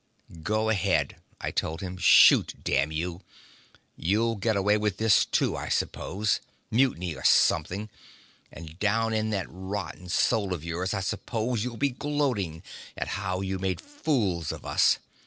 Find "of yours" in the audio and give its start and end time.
10.55-10.95